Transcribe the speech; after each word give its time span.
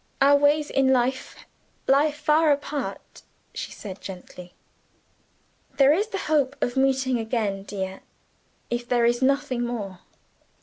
"Our 0.19 0.35
ways 0.35 0.71
in 0.71 0.91
life 0.91 1.35
lie 1.85 2.11
far 2.11 2.51
apart," 2.51 3.21
she 3.53 3.71
said 3.71 4.01
gently. 4.01 4.55
"There 5.77 5.93
is 5.93 6.07
the 6.07 6.17
hope 6.25 6.55
of 6.59 6.75
meeting 6.75 7.19
again, 7.19 7.61
dear 7.61 8.01
if 8.71 8.89
there 8.89 9.05
is 9.05 9.21
nothing 9.21 9.63
more." 9.63 9.99